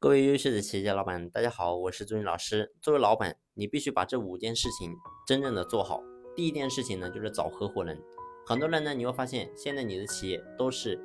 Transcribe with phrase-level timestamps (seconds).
[0.00, 2.72] 各位优秀的企业家老板，大家好，我是朱云老师。
[2.80, 6.00] 作为老板，你必须把这五件事情真正的做好。
[6.36, 8.00] 第一件事情呢，就是找合伙人。
[8.46, 10.96] 很多人呢，你会发现现在你的企业都是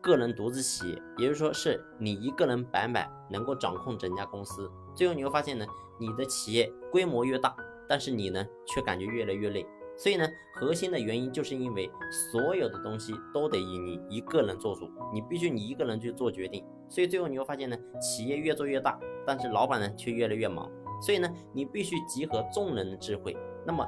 [0.00, 4.70] 个人独资企业，也就是说是你一个人白买能够掌控整家公司。
[4.94, 5.66] 最后你会发现呢，
[5.98, 7.52] 你的企业规模越大，
[7.88, 9.66] 但是你呢却感觉越来越累。
[9.96, 11.90] 所以呢，核心的原因就是因为
[12.32, 16.64] 所有的东西都得以你一个人做主，你必须你一个人去做决定。
[16.88, 20.70] 所以最后你会发现呢，企业越做越大，但是老板呢却越来越忙。
[21.00, 23.36] 所以呢，你必须集合众人的智慧，
[23.66, 23.86] 那么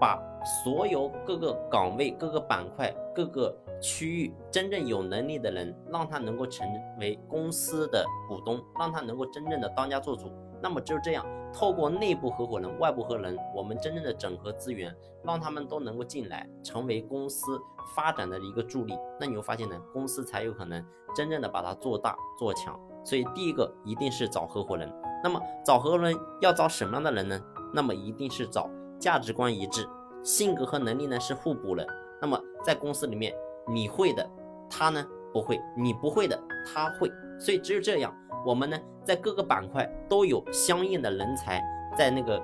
[0.00, 0.18] 把
[0.64, 6.66] 所有各个岗位、各个板块、各个区域真正有能力的人，让他能够成
[6.98, 10.30] 为公司的股东，让他能够真正的当家做主。
[10.62, 17.58] 那么只有这样，透过内部合伙人、外部合伙人，我们真正的整合资源，让他们都能够进来，成为公司
[17.94, 18.94] 发展的一个助力。
[19.18, 22.78] 那你会发现呢，公司才有可能真正的把它做大做强。
[23.04, 24.92] 所以第一个一定是找合伙人。
[25.24, 27.40] 那么找合伙人要找什么样的人呢？
[27.72, 29.88] 那么一定是找价值观一致、
[30.22, 31.86] 性格和能力呢是互补的。
[32.20, 33.34] 那么在公司里面，
[33.66, 34.28] 你会的，
[34.68, 37.10] 他呢不会；你不会的，他会。
[37.38, 38.14] 所以只有这样。
[38.44, 41.62] 我们呢，在各个板块都有相应的人才
[41.96, 42.42] 在那个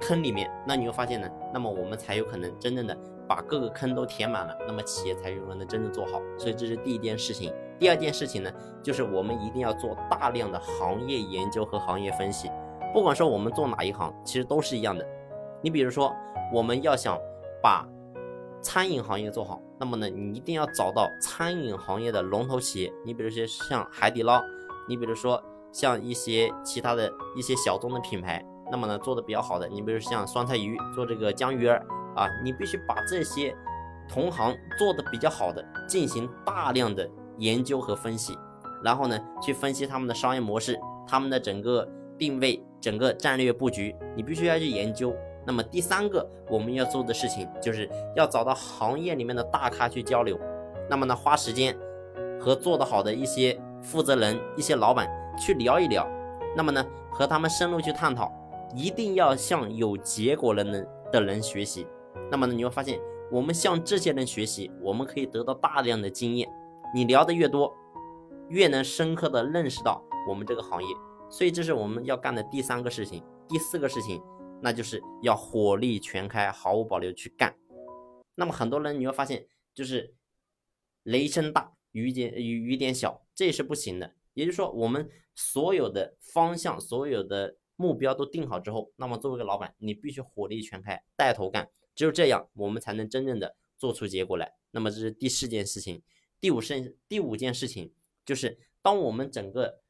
[0.00, 2.96] 坑里面，那你会发现呢，那么我们才有可能真正的
[3.28, 6.20] 把各个坑都填满了，那么企业才有可能真正做好。
[6.38, 7.52] 所以这是第一件事情。
[7.78, 8.50] 第二件事情呢，
[8.82, 12.50] 就是我们一定要做大量的行业研究和行业分析。
[12.92, 15.06] 不管说我们做哪一行，其实都是一样的。
[15.60, 16.14] 你比如说，
[16.52, 17.18] 我们要想
[17.62, 17.86] 把
[18.62, 22.92] 餐饮行业做好，那么呢，你一定要找到餐饮行业的龙头企业。
[23.04, 24.40] 你比如说像海底捞。
[24.88, 33.54] 你比如说像一些其他的一些小众的品牌，那么呢做的比较好的，你比如像酸菜鱼做这个江鱼儿啊，你必须把这些
[34.08, 38.36] 同行做的比较好的进行大量的研究和分析，
[38.82, 45.14] 然后呢去分析他们的商业模式、他们的整个定位、整个战略布局，你必须要去研究。
[45.46, 50.38] 那么第三个我们要做的事情就是要找到行业里面的大咖去交流，
[50.88, 51.76] 那么呢花时间
[52.40, 53.60] 和做得好的一些。
[53.84, 55.08] 负责人一些老板
[55.38, 56.08] 去聊一聊，
[56.56, 58.32] 那么呢，和他们深入去探讨，
[58.74, 61.86] 一定要向有结果的人的人学习。
[62.30, 62.98] 那么呢，你会发现，
[63.30, 66.48] 我们向这些人学习，我们可以得到大量的经验。
[66.94, 67.72] 你聊的越多，
[68.48, 70.88] 越能深刻的认识到我们这个行业。
[71.28, 73.22] 所以这是我们要干的第三个事情。
[73.46, 74.22] 第四个事情，
[74.62, 77.54] 那就是要火力全开，毫无保留去干。
[78.34, 80.14] 那么很多人你会发现，就是
[81.02, 81.72] 雷声大。
[81.92, 84.14] 雨点雨雨点小，这也是不行的。
[84.34, 91.70] 也就是说，我们所有的方向、所有的目标都定好之后，那么作为一个老板，你必须火力全开，带头干。
[91.94, 94.52] 只有这样，我们才能真正的做出结果来。
[94.72, 96.02] 那么这是第四件事情。
[96.40, 97.92] 第五事第五件事情
[98.26, 99.80] 就是，当我们整个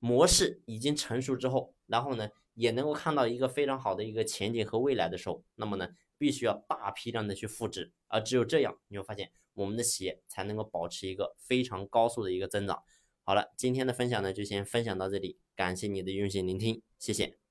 [0.00, 5.88] 模式已经成熟之后，然后呢，也能够看到一个非常好的一个前景和未来的时候，那么呢，
[6.18, 7.92] 必须要大批量的去复制。
[8.08, 9.30] 而只有这样，你会发现。
[9.54, 12.80] 我们的企业才能够保持一个非常高速的一个增长。
[13.24, 17.47] 好了，今天的分享呢就先分享到这里，感谢你的用心聆听，谢谢。